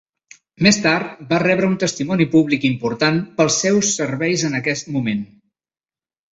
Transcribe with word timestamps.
Més 0.67 0.77
tard 0.85 1.19
va 1.33 1.39
rebre 1.43 1.69
un 1.73 1.75
testimoni 1.83 2.27
públic 2.33 2.67
important 2.71 3.21
pels 3.37 3.61
seus 3.67 3.95
serveis 4.01 4.49
en 4.51 4.61
aquest 4.65 4.93
moment. 4.99 5.25